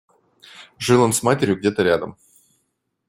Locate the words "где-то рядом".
1.59-2.17